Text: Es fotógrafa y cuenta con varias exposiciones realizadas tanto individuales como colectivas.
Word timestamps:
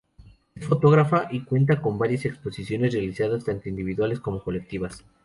Es 0.55 0.65
fotógrafa 0.65 1.27
y 1.29 1.41
cuenta 1.41 1.79
con 1.79 1.99
varias 1.99 2.25
exposiciones 2.25 2.91
realizadas 2.91 3.43
tanto 3.45 3.69
individuales 3.69 4.19
como 4.19 4.41
colectivas. 4.43 5.05